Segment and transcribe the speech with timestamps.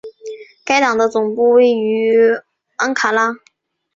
[0.65, 2.17] 该党的总部位于
[2.77, 3.35] 安卡拉。